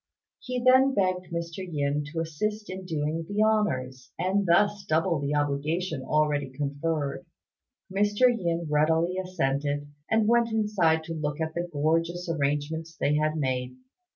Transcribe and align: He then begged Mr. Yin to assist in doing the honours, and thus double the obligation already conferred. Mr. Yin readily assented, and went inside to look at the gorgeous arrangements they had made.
He 0.39 0.59
then 0.63 0.95
begged 0.95 1.27
Mr. 1.31 1.57
Yin 1.59 2.03
to 2.11 2.21
assist 2.21 2.71
in 2.71 2.85
doing 2.87 3.23
the 3.29 3.43
honours, 3.43 4.11
and 4.17 4.47
thus 4.47 4.83
double 4.83 5.19
the 5.19 5.35
obligation 5.35 6.01
already 6.01 6.49
conferred. 6.49 7.23
Mr. 7.93 8.21
Yin 8.21 8.65
readily 8.67 9.17
assented, 9.19 9.91
and 10.09 10.27
went 10.27 10.51
inside 10.51 11.03
to 11.03 11.13
look 11.13 11.39
at 11.39 11.53
the 11.53 11.69
gorgeous 11.71 12.27
arrangements 12.27 12.95
they 12.97 13.13
had 13.13 13.37
made. 13.37 13.75